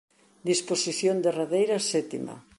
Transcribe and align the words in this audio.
Disposición 0.49 1.15
derradeira 1.25 1.77
sétima. 1.91 2.35